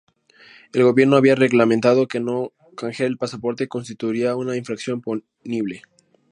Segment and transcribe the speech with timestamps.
[0.73, 5.83] El gobierno había reglamentado que no canjear el pasaporte constituiría una infracción punible.